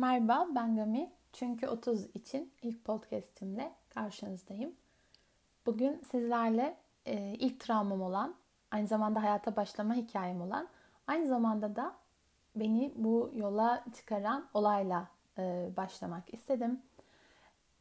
[0.00, 1.10] Merhaba ben Gami.
[1.32, 4.72] Çünkü 30 için ilk podcastimle karşınızdayım.
[5.66, 6.76] Bugün sizlerle
[7.06, 8.34] e, ilk travmam olan,
[8.70, 10.68] aynı zamanda hayata başlama hikayem olan,
[11.06, 11.96] aynı zamanda da
[12.56, 15.08] beni bu yola çıkaran olayla
[15.38, 16.80] e, başlamak istedim.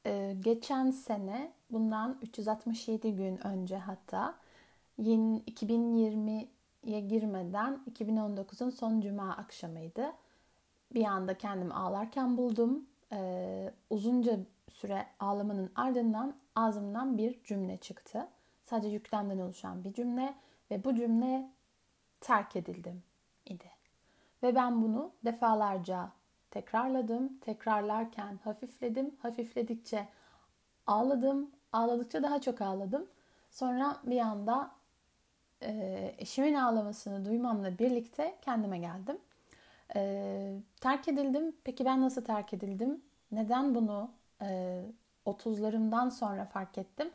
[0.05, 4.35] E, geçen sene bundan 367 gün önce hatta
[4.99, 10.13] 2020'ye girmeden 2019'un son cuma akşamıydı
[10.93, 12.85] bir anda kendimi ağlarken buldum.
[13.11, 14.39] Ee, uzunca
[14.69, 18.27] süre ağlamanın ardından ağzımdan bir cümle çıktı.
[18.63, 20.33] Sadece yüklemden oluşan bir cümle
[20.71, 21.49] ve bu cümle
[22.21, 23.03] terk edildim
[23.45, 23.71] idi.
[24.43, 26.11] Ve ben bunu defalarca
[26.51, 27.37] tekrarladım.
[27.37, 29.15] Tekrarlarken hafifledim.
[29.21, 30.07] Hafifledikçe
[30.87, 31.51] ağladım.
[31.73, 33.07] Ağladıkça daha çok ağladım.
[33.51, 34.71] Sonra bir anda
[35.61, 39.17] e, eşimin ağlamasını duymamla birlikte kendime geldim.
[39.95, 41.55] E, terk edildim.
[41.63, 43.01] Peki ben nasıl terk edildim?
[43.31, 44.11] Neden bunu
[44.41, 44.81] e,
[45.25, 47.11] 30'larımdan sonra fark ettim?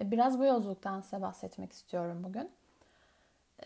[0.00, 2.50] E, biraz bu yolculuktan size bahsetmek istiyorum bugün.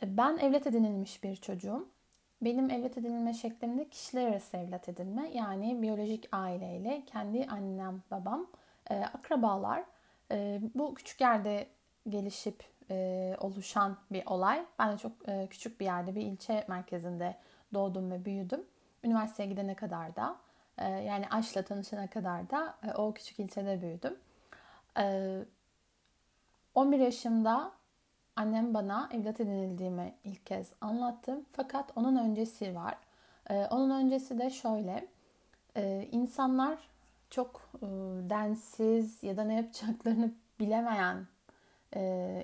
[0.02, 1.88] E, ben evlat edinilmiş bir çocuğum.
[2.42, 8.46] Benim evlat edinilme şeklimde kişiler arası evlat edinme yani biyolojik aileyle kendi annem, babam,
[8.90, 9.84] e, akrabalar.
[10.74, 11.66] Bu küçük yerde
[12.08, 12.64] gelişip
[13.40, 14.64] oluşan bir olay.
[14.78, 15.12] Ben de çok
[15.50, 17.36] küçük bir yerde, bir ilçe merkezinde
[17.74, 18.64] doğdum ve büyüdüm.
[19.04, 20.36] Üniversiteye gidene kadar da
[20.78, 24.16] e, yani Aş'la tanışana kadar da e, o küçük ilçede büyüdüm.
[26.74, 27.72] 11 e, yaşımda
[28.36, 31.40] annem bana evlat edinildiğimi ilk kez anlattı.
[31.52, 32.98] Fakat onun öncesi var.
[33.70, 35.08] Onun öncesi de şöyle.
[36.12, 36.78] insanlar
[37.30, 37.70] çok
[38.30, 41.26] densiz ya da ne yapacaklarını bilemeyen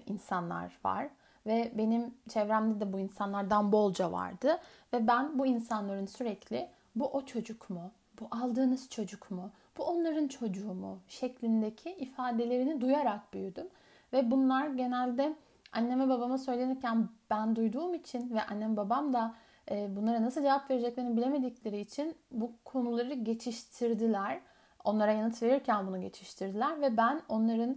[0.06, 1.09] insanlar var.
[1.49, 4.59] Ve benim çevremde de bu insanlardan bolca vardı.
[4.93, 7.91] Ve ben bu insanların sürekli bu o çocuk mu?
[8.21, 9.51] Bu aldığınız çocuk mu?
[9.79, 10.99] Bu onların çocuğu mu?
[11.09, 13.67] şeklindeki ifadelerini duyarak büyüdüm.
[14.13, 15.37] Ve bunlar genelde
[15.73, 19.34] anneme babama söylenirken ben duyduğum için ve annem babam da
[19.71, 24.41] e, bunlara nasıl cevap vereceklerini bilemedikleri için bu konuları geçiştirdiler.
[24.84, 27.77] Onlara yanıt verirken bunu geçiştirdiler ve ben onların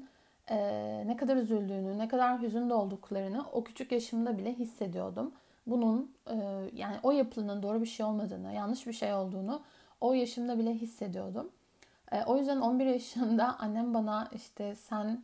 [0.50, 0.58] e,
[1.08, 5.32] ne kadar üzüldüğünü, ne kadar hüzünlü olduklarını o küçük yaşımda bile hissediyordum.
[5.68, 6.36] Bunun e,
[6.74, 9.62] yani o yapılının doğru bir şey olmadığını, yanlış bir şey olduğunu
[10.02, 11.52] o yaşımda bile hissediyordum.
[12.12, 15.24] E, o yüzden 11 yaşında annem bana işte sen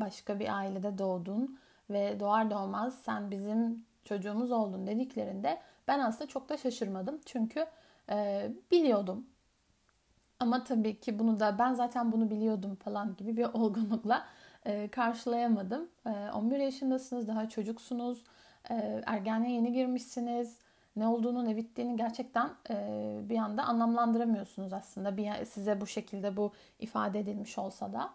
[0.00, 1.58] başka bir ailede doğdun
[1.90, 7.20] ve doğar doğmaz sen bizim çocuğumuz oldun dediklerinde ben aslında çok da şaşırmadım.
[7.24, 7.66] Çünkü
[8.10, 9.26] e, biliyordum
[10.40, 14.26] ama tabii ki bunu da ben zaten bunu biliyordum falan gibi bir olgunlukla
[14.64, 15.88] e, karşılayamadım.
[16.06, 18.24] E, 11 yaşındasınız, daha çocuksunuz,
[18.70, 20.58] e, ergenliğe yeni girmişsiniz.
[20.96, 25.16] Ne olduğunu, ne bittiğini gerçekten e, bir anda anlamlandıramıyorsunuz aslında.
[25.16, 28.10] Bir, size bu şekilde bu ifade edilmiş olsa da.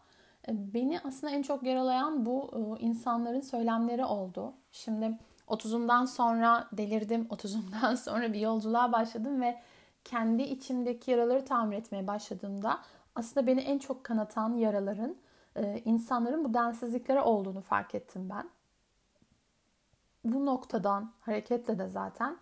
[0.48, 4.54] E, beni aslında en çok yaralayan bu e, insanların söylemleri oldu.
[4.72, 9.62] Şimdi 30'umdan sonra delirdim, 30'umdan sonra bir yolculuğa başladım ve
[10.06, 12.80] kendi içimdeki yaraları tamir etmeye başladığımda
[13.16, 15.16] aslında beni en çok kanatan yaraların
[15.56, 18.50] e, insanların bu densizliklere olduğunu fark ettim ben.
[20.24, 22.38] Bu noktadan hareketle de zaten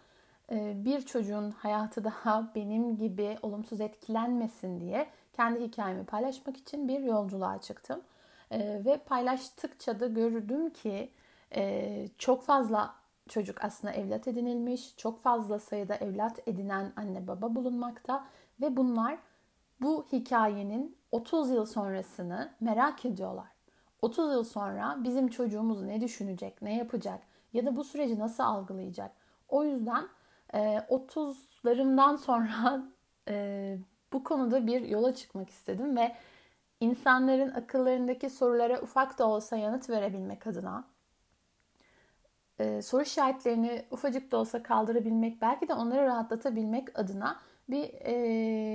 [0.52, 7.00] e, bir çocuğun hayatı daha benim gibi olumsuz etkilenmesin diye kendi hikayemi paylaşmak için bir
[7.00, 8.02] yolculuğa çıktım.
[8.52, 11.10] E, ve paylaştıkça da gördüm ki
[12.18, 12.96] çok fazla
[13.30, 14.98] çocuk aslında evlat edinilmiş.
[14.98, 18.26] Çok fazla sayıda evlat edinen anne baba bulunmakta
[18.62, 19.18] ve bunlar
[19.82, 23.48] bu hikayenin 30 yıl sonrasını merak ediyorlar.
[24.02, 27.20] 30 yıl sonra bizim çocuğumuz ne düşünecek, ne yapacak
[27.54, 29.12] ya da bu süreci nasıl algılayacak?
[29.50, 30.08] O yüzden
[30.54, 32.84] 30'larımdan e, sonra
[33.28, 33.78] e,
[34.14, 36.16] bu konuda bir yola çıkmak istedim ve
[36.80, 40.93] insanların akıllarındaki sorulara ufak da olsa yanıt verebilmek adına
[42.60, 48.14] e, soru işaretlerini ufacık da olsa kaldırabilmek, belki de onları rahatlatabilmek adına bir e,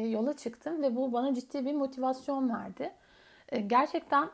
[0.09, 2.95] yola çıktım ve bu bana ciddi bir motivasyon verdi.
[3.48, 4.30] E, gerçekten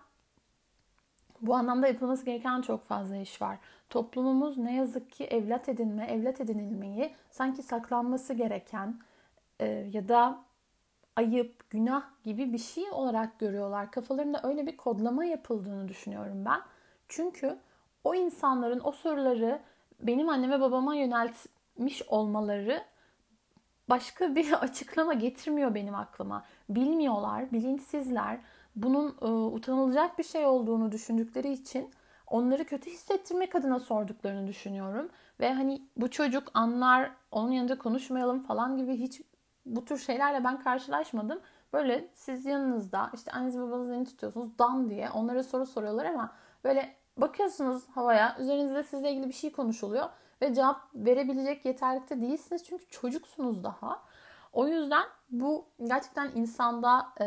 [1.43, 3.59] bu anlamda yapılması gereken çok fazla iş var.
[3.91, 9.01] Toplumumuz ne yazık ki evlat edinme, evlat edinilmeyi sanki saklanması gereken
[9.61, 10.45] e, ya da
[11.17, 13.91] ayıp, günah gibi bir şey olarak görüyorlar.
[13.91, 16.61] Kafalarında öyle bir kodlama yapıldığını düşünüyorum ben.
[17.09, 17.59] Çünkü
[18.05, 19.61] o insanların o soruları
[20.01, 22.85] benim anneme babama yöneltmiş olmaları
[23.89, 26.45] başka bir açıklama getirmiyor benim aklıma.
[26.69, 28.41] Bilmiyorlar, bilinçsizler.
[28.77, 31.91] Bunun e, utanılacak bir şey olduğunu düşündükleri için
[32.27, 35.09] onları kötü hissettirmek adına sorduklarını düşünüyorum.
[35.41, 39.23] Ve hani bu çocuk anlar, onun yanında konuşmayalım falan gibi hiç
[39.67, 41.41] bu tür şeylerle ben karşılaşmadım.
[41.73, 46.33] Böyle siz yanınızda işte anneniz babanız elini tutuyorsunuz dan diye onlara soru soruyorlar ama
[46.65, 50.09] böyle bakıyorsunuz havaya üzerinizde sizle ilgili bir şey konuşuluyor
[50.43, 54.03] ve cevap verebilecek yeterlikte değilsiniz çünkü çocuksunuz daha.
[54.53, 57.27] O yüzden bu gerçekten insanda e,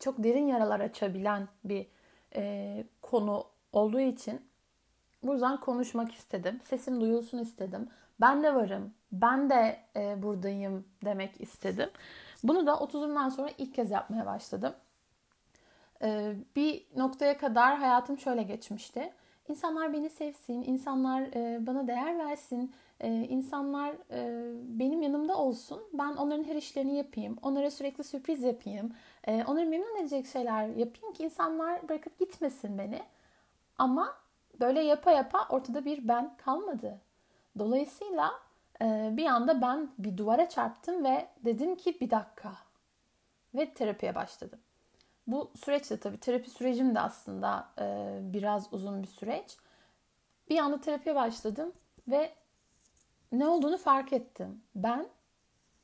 [0.00, 1.86] çok derin yaralar açabilen bir
[2.36, 4.48] e, konu olduğu için
[5.22, 6.60] bu yüzden konuşmak istedim.
[6.64, 7.88] Sesim duyulsun istedim.
[8.20, 11.90] Ben de varım, ben de e, buradayım demek istedim.
[12.42, 14.74] Bunu da 30'umdan sonra ilk kez yapmaya başladım.
[16.02, 19.12] E, bir noktaya kadar hayatım şöyle geçmişti.
[19.48, 25.82] İnsanlar beni sevsin, insanlar e, bana değer versin, e, insanlar e, benim yanımda olsun.
[25.92, 28.92] Ben onların her işlerini yapayım, onlara sürekli sürpriz yapayım,
[29.24, 33.02] e, onları memnun edecek şeyler yapayım ki insanlar bırakıp gitmesin beni.
[33.78, 34.14] Ama
[34.60, 37.00] böyle yapa yapa ortada bir ben kalmadı.
[37.58, 38.32] Dolayısıyla
[39.16, 42.52] bir anda ben bir duvara çarptım ve dedim ki bir dakika.
[43.54, 44.58] Ve terapiye başladım.
[45.28, 49.56] Bu süreç de tabii terapi sürecim de aslında e, biraz uzun bir süreç.
[50.50, 51.72] Bir anda terapiye başladım
[52.08, 52.32] ve
[53.32, 54.62] ne olduğunu fark ettim.
[54.74, 55.08] Ben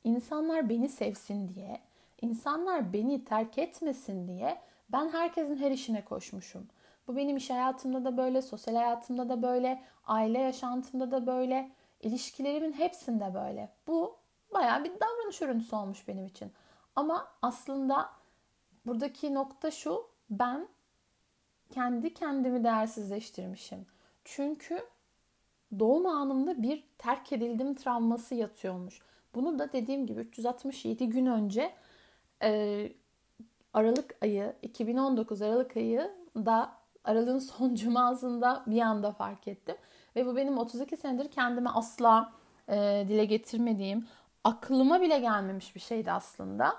[0.03, 1.81] insanlar beni sevsin diye,
[2.21, 6.67] insanlar beni terk etmesin diye ben herkesin her işine koşmuşum.
[7.07, 11.71] Bu benim iş hayatımda da böyle, sosyal hayatımda da böyle, aile yaşantımda da böyle,
[12.01, 13.69] ilişkilerimin hepsinde böyle.
[13.87, 14.15] Bu
[14.53, 16.51] bayağı bir davranış örüntüsü olmuş benim için.
[16.95, 18.09] Ama aslında
[18.85, 20.67] buradaki nokta şu, ben
[21.71, 23.85] kendi kendimi değersizleştirmişim.
[24.23, 24.79] Çünkü
[25.79, 29.01] doğum anımda bir terk edildim travması yatıyormuş.
[29.35, 31.73] Bunu da dediğim gibi 367 gün önce
[32.43, 32.91] e,
[33.73, 36.71] Aralık ayı 2019 Aralık ayı da
[37.03, 39.75] Aralığın son cumasında bir anda fark ettim.
[40.15, 42.33] Ve bu benim 32 senedir kendime asla
[42.69, 44.07] e, dile getirmediğim,
[44.43, 46.75] aklıma bile gelmemiş bir şeydi aslında.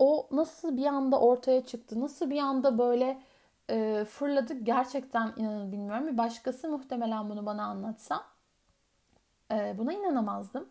[0.00, 3.22] O nasıl bir anda ortaya çıktı, nasıl bir anda böyle
[3.70, 6.08] e, fırladı gerçekten inanın bilmiyorum.
[6.08, 8.26] Bir başkası muhtemelen bunu bana anlatsa
[9.52, 10.68] e, buna inanamazdım.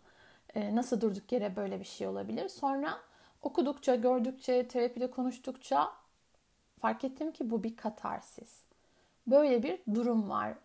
[0.55, 2.49] E, nasıl durduk yere böyle bir şey olabilir?
[2.49, 2.97] Sonra
[3.41, 5.91] okudukça, gördükçe, terapide konuştukça
[6.81, 8.63] fark ettim ki bu bir katarsis.
[9.27, 10.55] Böyle bir durum var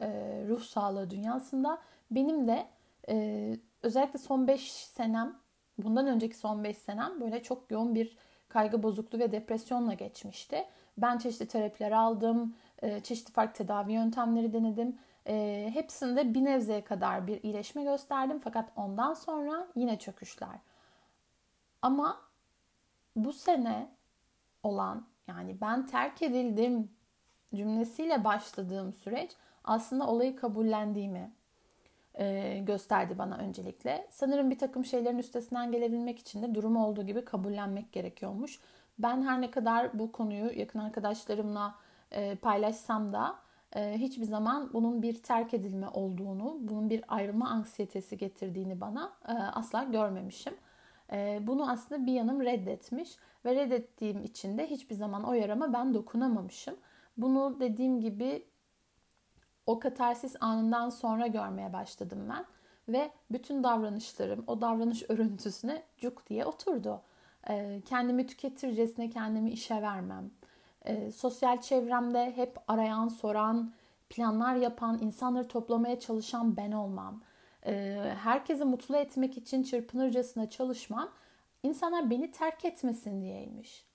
[0.00, 0.08] e,
[0.48, 1.78] ruh sağlığı dünyasında.
[2.12, 2.68] Benim de
[3.10, 5.36] e, özellikle son 5 senem,
[5.84, 8.16] bundan önceki son 5 senem böyle çok yoğun bir
[8.48, 10.64] kaygı bozukluğu ve depresyonla geçmişti.
[10.98, 14.98] Ben çeşitli terapiler aldım, e, çeşitli farklı tedavi yöntemleri denedim.
[15.26, 20.58] E, hepsinde bir nevzeye kadar bir iyileşme gösterdim fakat ondan sonra yine çöküşler.
[21.82, 22.20] Ama
[23.16, 23.88] bu sene
[24.62, 26.90] olan yani ben terk edildim
[27.54, 29.30] cümlesiyle başladığım süreç
[29.64, 31.32] aslında olayı kabullendiğimi
[32.14, 34.06] e, gösterdi bana öncelikle.
[34.10, 38.60] Sanırım bir takım şeylerin üstesinden gelebilmek için de durum olduğu gibi kabullenmek gerekiyormuş.
[38.98, 41.74] Ben her ne kadar bu konuyu yakın arkadaşlarımla
[42.10, 43.36] e, paylaşsam da
[43.76, 49.32] e, hiçbir zaman bunun bir terk edilme olduğunu, bunun bir ayrılma anksiyetesi getirdiğini bana e,
[49.32, 50.54] asla görmemişim.
[51.12, 55.94] E, bunu aslında bir yanım reddetmiş ve reddettiğim için de hiçbir zaman o yarama ben
[55.94, 56.76] dokunamamışım.
[57.16, 58.46] Bunu dediğim gibi
[59.66, 62.44] o katarsis anından sonra görmeye başladım ben.
[62.88, 67.02] Ve bütün davranışlarım o davranış örüntüsüne cuk diye oturdu.
[67.50, 70.30] Ee, kendimi tüketircesine kendimi işe vermem.
[70.84, 73.72] Ee, sosyal çevremde hep arayan, soran,
[74.10, 77.22] planlar yapan, insanları toplamaya çalışan ben olmam.
[77.66, 81.10] Ee, herkesi mutlu etmek için çırpınırcasına çalışmam.
[81.62, 83.86] İnsanlar beni terk etmesin diyeymiş.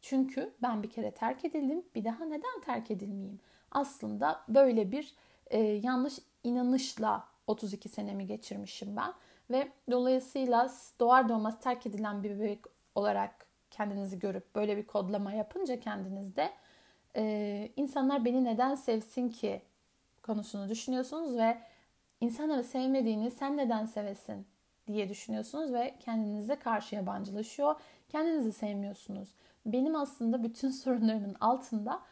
[0.00, 1.84] Çünkü ben bir kere terk edildim.
[1.94, 3.40] Bir daha neden terk edilmeyeyim?
[3.72, 5.14] Aslında böyle bir
[5.46, 9.12] e, yanlış inanışla 32 senemi geçirmişim ben.
[9.50, 10.70] Ve dolayısıyla
[11.00, 12.60] doğar doğmaz terk edilen bir bebek
[12.94, 16.50] olarak kendinizi görüp böyle bir kodlama yapınca kendinizde
[17.16, 19.62] e, insanlar beni neden sevsin ki
[20.22, 21.58] konusunu düşünüyorsunuz ve
[22.20, 24.46] insanları sevmediğini sen neden sevesin
[24.86, 27.74] diye düşünüyorsunuz ve kendinize karşı yabancılaşıyor.
[28.08, 29.28] Kendinizi sevmiyorsunuz
[29.66, 32.02] benim aslında bütün sorunlarımın altında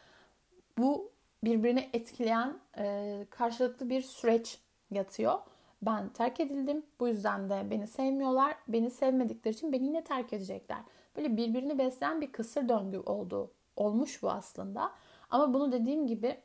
[0.77, 1.11] bu
[1.45, 4.59] birbirini etkileyen e, karşılıklı bir süreç
[4.91, 5.39] yatıyor.
[5.81, 6.85] Ben terk edildim.
[6.99, 8.55] Bu yüzden de beni sevmiyorlar.
[8.67, 10.79] Beni sevmedikleri için beni yine terk edecekler.
[11.17, 13.51] Böyle birbirini besleyen bir kısır döngü oldu.
[13.75, 14.91] Olmuş bu aslında.
[15.29, 16.37] Ama bunu dediğim gibi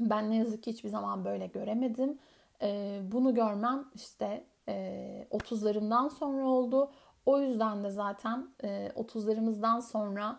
[0.00, 2.18] ben ne yazık ki hiçbir zaman böyle göremedim.
[2.62, 6.90] E, bunu görmem işte e, 30'larımdan sonra oldu.
[7.26, 10.38] O yüzden de zaten e, 30'larımızdan sonra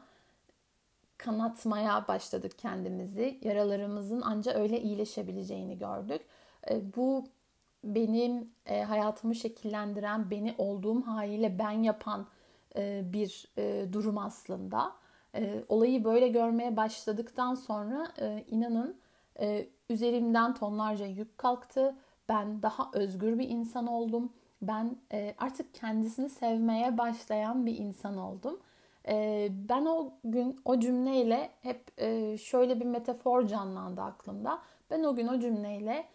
[1.23, 3.39] kanatmaya başladık kendimizi.
[3.41, 6.21] Yaralarımızın ancak öyle iyileşebileceğini gördük.
[6.69, 7.25] E, bu
[7.83, 12.27] benim e, hayatımı şekillendiren, beni olduğum haliyle ben yapan
[12.75, 13.47] e, bir
[13.93, 14.91] durum aslında.
[15.69, 18.07] Olayı böyle görmeye başladıktan sonra
[18.47, 18.97] inanın
[19.89, 21.95] üzerimden tonlarca yük kalktı.
[22.29, 24.33] Ben daha özgür bir insan oldum.
[24.61, 24.97] Ben
[25.37, 28.59] artık kendisini sevmeye başlayan bir insan oldum.
[29.07, 34.61] E, ben o gün o cümleyle hep e, şöyle bir metafor canlandı aklımda.
[34.89, 36.05] Ben o gün o cümleyle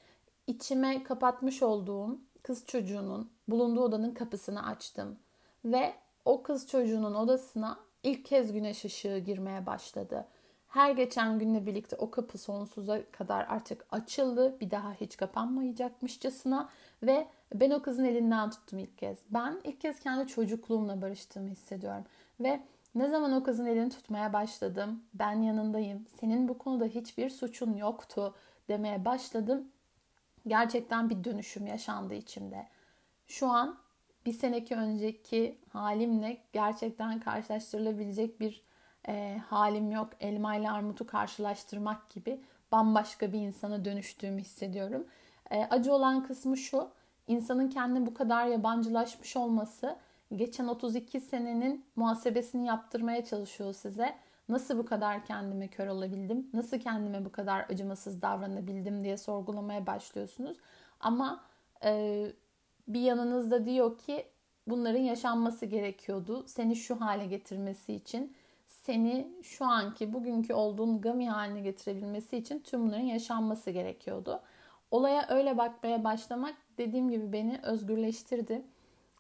[0.46, 5.18] içime kapatmış olduğum kız çocuğunun bulunduğu odanın kapısını açtım.
[5.64, 10.28] Ve o kız çocuğunun odasına ilk kez güneş ışığı girmeye başladı.
[10.68, 14.60] Her geçen günle birlikte o kapı sonsuza kadar artık açıldı.
[14.60, 16.68] Bir daha hiç kapanmayacakmışçasına
[17.02, 19.18] ve ben o kızın elinden tuttum ilk kez.
[19.30, 22.04] Ben ilk kez kendi çocukluğumla barıştığımı hissediyorum.
[22.40, 22.60] Ve
[22.98, 28.34] ne zaman o kızın elini tutmaya başladım, ben yanındayım, senin bu konuda hiçbir suçun yoktu
[28.68, 29.68] demeye başladım.
[30.46, 32.68] Gerçekten bir dönüşüm yaşandı içimde.
[33.26, 33.78] Şu an
[34.26, 38.62] bir seneki önceki halimle gerçekten karşılaştırılabilecek bir
[39.08, 40.10] e, halim yok.
[40.20, 42.40] Elma ile armutu karşılaştırmak gibi
[42.72, 45.06] bambaşka bir insana dönüştüğümü hissediyorum.
[45.50, 46.90] E, acı olan kısmı şu.
[47.26, 49.96] insanın kendine bu kadar yabancılaşmış olması
[50.36, 54.14] geçen 32 senenin muhasebesini yaptırmaya çalışıyor size.
[54.48, 56.50] Nasıl bu kadar kendime kör olabildim?
[56.52, 60.56] Nasıl kendime bu kadar acımasız davranabildim diye sorgulamaya başlıyorsunuz.
[61.00, 61.44] Ama
[61.84, 62.26] e,
[62.88, 64.26] bir yanınızda diyor ki
[64.66, 66.44] bunların yaşanması gerekiyordu.
[66.46, 72.86] Seni şu hale getirmesi için, seni şu anki, bugünkü olduğun gami haline getirebilmesi için tüm
[72.86, 74.40] bunların yaşanması gerekiyordu.
[74.90, 78.62] Olaya öyle bakmaya başlamak dediğim gibi beni özgürleştirdi.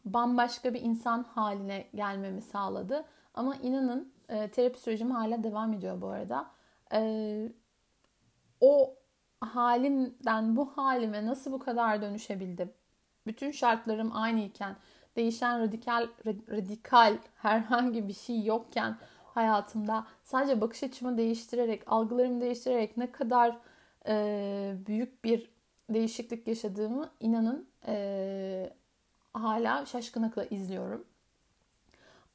[0.04, 3.04] Bambaşka bir insan haline gelmemi sağladı.
[3.34, 6.50] Ama inanın e, terapi sürecim hala devam ediyor bu arada.
[6.92, 7.52] E,
[8.60, 8.94] o
[9.40, 12.72] halimden bu halime nasıl bu kadar dönüşebildim?
[13.28, 14.76] bütün şartlarım aynıyken,
[15.16, 18.96] değişen radikal radikal herhangi bir şey yokken
[19.34, 23.58] hayatımda sadece bakış açımı değiştirerek, algılarımı değiştirerek ne kadar
[24.08, 25.50] e, büyük bir
[25.90, 28.70] değişiklik yaşadığımı inanın e,
[29.42, 31.04] hala şaşkınlıkla izliyorum.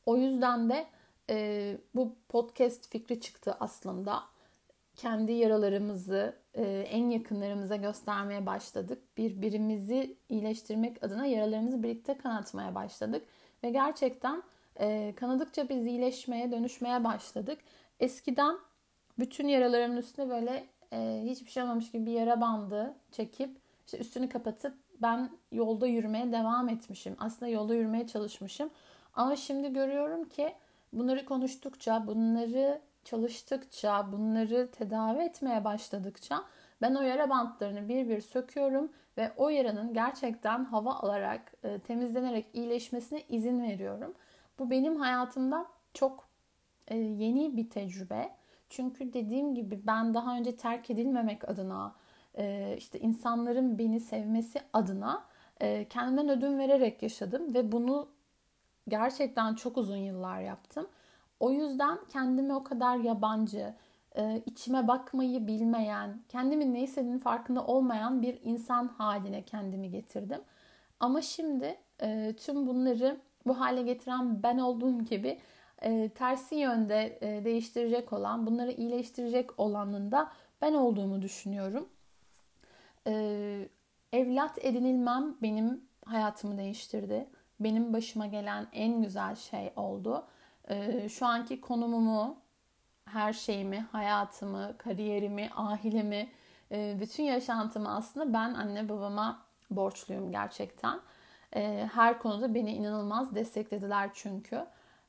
[0.05, 0.85] O yüzden de
[1.29, 4.23] e, bu podcast fikri çıktı aslında
[4.95, 9.17] kendi yaralarımızı e, en yakınlarımıza göstermeye başladık.
[9.17, 13.25] Birbirimizi iyileştirmek adına yaralarımızı birlikte kanatmaya başladık.
[13.63, 14.43] Ve gerçekten
[14.79, 17.59] e, kanadıkça biz iyileşmeye, dönüşmeye başladık.
[17.99, 18.57] Eskiden
[19.19, 24.29] bütün yaralarımın üstüne böyle e, hiçbir şey olmamış gibi bir yara bandı çekip işte üstünü
[24.29, 27.15] kapatıp ben yolda yürümeye devam etmişim.
[27.19, 28.69] Aslında yolda yürümeye çalışmışım.
[29.13, 30.53] Ama şimdi görüyorum ki
[30.93, 36.43] bunları konuştukça, bunları çalıştıkça, bunları tedavi etmeye başladıkça
[36.81, 42.45] ben o yara bantlarını bir bir söküyorum ve o yaranın gerçekten hava alarak, e, temizlenerek
[42.53, 44.13] iyileşmesine izin veriyorum.
[44.59, 46.27] Bu benim hayatımda çok
[46.87, 48.35] e, yeni bir tecrübe.
[48.69, 51.95] Çünkü dediğim gibi ben daha önce terk edilmemek adına,
[52.37, 55.25] e, işte insanların beni sevmesi adına
[55.89, 58.07] kendimden ödün vererek yaşadım ve bunu
[58.87, 60.87] gerçekten çok uzun yıllar yaptım.
[61.39, 63.73] O yüzden kendime o kadar yabancı,
[64.17, 70.41] e, içime bakmayı bilmeyen, kendimin ne istediğini farkında olmayan bir insan haline kendimi getirdim.
[70.99, 75.39] Ama şimdi e, tüm bunları bu hale getiren ben olduğum gibi
[75.81, 81.89] e, tersi yönde değiştirecek olan, bunları iyileştirecek olanın da ben olduğumu düşünüyorum.
[84.13, 87.29] Evlat edinilmem benim hayatımı değiştirdi.
[87.59, 90.27] Benim başıma gelen en güzel şey oldu.
[90.69, 92.37] Ee, şu anki konumumu,
[93.05, 96.29] her şeyimi, hayatımı, kariyerimi, ailemi,
[96.71, 100.99] e, bütün yaşantımı aslında ben anne babama borçluyum gerçekten.
[101.55, 104.65] Ee, her konuda beni inanılmaz desteklediler çünkü.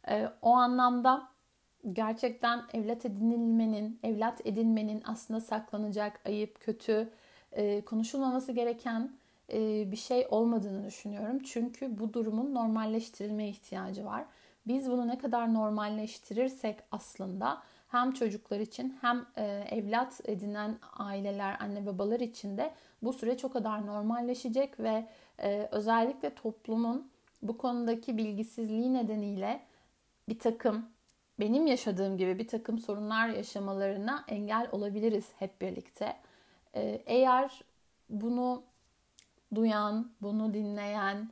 [0.08, 1.28] Ee, o anlamda
[1.92, 7.10] gerçekten evlat edinilmenin, evlat edinmenin aslında saklanacak ayıp, kötü,
[7.54, 9.12] e, konuşulmaması gereken
[9.52, 11.38] e, bir şey olmadığını düşünüyorum.
[11.38, 14.24] Çünkü bu durumun normalleştirilmeye ihtiyacı var.
[14.66, 21.86] Biz bunu ne kadar normalleştirirsek aslında hem çocuklar için hem e, evlat edinen aileler, anne
[21.86, 25.06] babalar için de bu süreç o kadar normalleşecek ve
[25.70, 27.10] özellikle toplumun
[27.42, 29.60] bu konudaki bilgisizliği nedeniyle
[30.28, 30.86] bir takım
[31.40, 36.16] benim yaşadığım gibi bir takım sorunlar yaşamalarına engel olabiliriz hep birlikte.
[36.76, 37.60] E, eğer
[38.08, 38.62] bunu
[39.54, 41.30] duyan, bunu dinleyen,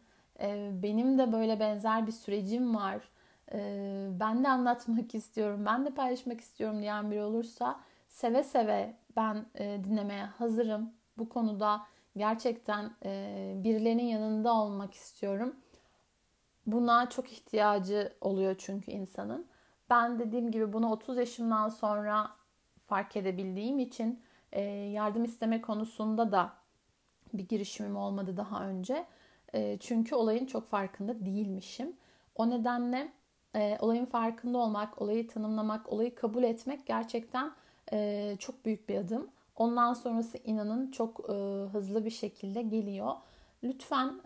[0.83, 3.09] benim de böyle benzer bir sürecim var
[3.53, 9.47] ee, ben de anlatmak istiyorum, ben de paylaşmak istiyorum diyen biri olursa seve seve ben
[9.55, 10.93] e, dinlemeye hazırım.
[11.19, 11.83] Bu konuda
[12.17, 15.57] Gerçekten e, birilerinin yanında olmak istiyorum.
[16.67, 19.47] Buna çok ihtiyacı oluyor çünkü insanın.
[19.91, 22.31] Ben dediğim gibi bunu 30 yaşımdan sonra
[22.87, 24.23] fark edebildiğim için
[24.53, 26.53] e, yardım isteme konusunda da
[27.35, 29.07] bir girişimim olmadı daha önce.
[29.55, 31.97] E, çünkü olayın çok farkında değilmişim.
[32.37, 33.13] O nedenle
[33.57, 37.53] e, olayın farkında olmak, olayı tanımlamak, olayı kabul etmek gerçekten
[38.39, 39.31] çok büyük bir adım.
[39.57, 41.29] Ondan sonrası inanın çok
[41.73, 43.15] hızlı bir şekilde geliyor.
[43.65, 44.21] Lütfen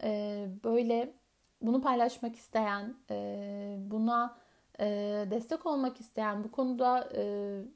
[0.64, 1.12] böyle
[1.62, 4.36] bunu paylaşmak isteyen, e, buna
[5.30, 7.08] destek olmak isteyen, bu konuda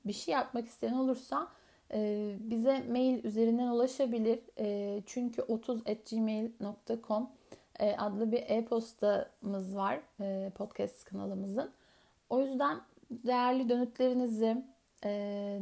[0.05, 1.49] bir şey yapmak isteyen olursa
[2.41, 4.39] bize mail üzerinden ulaşabilir.
[4.59, 7.29] E, çünkü 30@gmail.com
[7.81, 11.71] e, adlı bir e-postamız var e, podcast kanalımızın.
[12.31, 12.77] O yüzden
[13.11, 14.65] değerli dönütlerinizi,
[15.05, 15.11] e,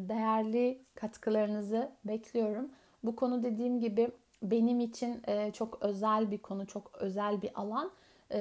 [0.08, 2.70] değerli katkılarınızı bekliyorum.
[3.04, 4.10] Bu konu dediğim gibi
[4.42, 7.90] benim için çok özel bir konu, çok özel bir alan.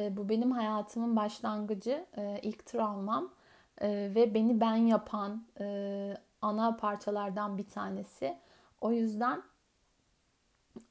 [0.10, 2.06] Bu benim hayatımın başlangıcı,
[2.42, 3.32] ilk travmam
[3.82, 5.44] ve beni ben yapan
[6.42, 8.38] ana parçalardan bir tanesi.
[8.82, 9.44] O yüzden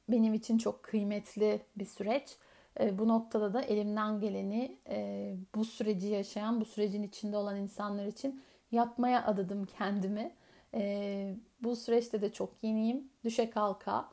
[0.09, 2.37] benim için çok kıymetli bir süreç.
[2.79, 8.05] E, bu noktada da elimden geleni e, bu süreci yaşayan, bu sürecin içinde olan insanlar
[8.05, 10.31] için yapmaya adadım kendimi.
[10.73, 13.09] E, bu süreçte de çok yeniyim.
[13.23, 14.09] Düşe kalka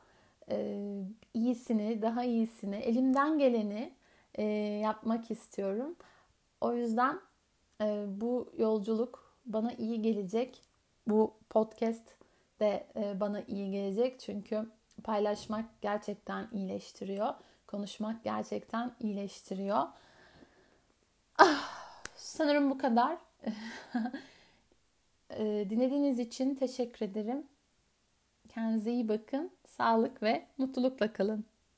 [1.33, 3.93] iyisini, daha iyisini, elimden geleni
[4.81, 5.95] yapmak istiyorum.
[6.61, 7.19] O yüzden
[8.07, 10.61] bu yolculuk bana iyi gelecek.
[11.07, 12.15] Bu podcast
[12.59, 12.87] de
[13.19, 14.19] bana iyi gelecek.
[14.19, 14.69] Çünkü
[15.03, 17.33] paylaşmak gerçekten iyileştiriyor
[17.67, 19.87] konuşmak gerçekten iyileştiriyor.
[21.37, 23.17] Ah, sanırım bu kadar.
[25.29, 27.47] Ee, dinlediğiniz için teşekkür ederim.
[28.49, 29.51] Kendinize iyi bakın.
[29.67, 31.45] Sağlık ve mutlulukla kalın.